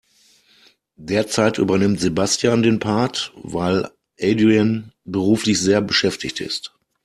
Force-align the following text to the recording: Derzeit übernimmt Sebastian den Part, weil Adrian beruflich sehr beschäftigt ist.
Derzeit 0.95 1.59
übernimmt 1.59 1.99
Sebastian 1.99 2.63
den 2.63 2.79
Part, 2.79 3.33
weil 3.35 3.87
Adrian 4.19 4.93
beruflich 5.03 5.61
sehr 5.61 5.79
beschäftigt 5.79 6.41
ist. 6.41 6.73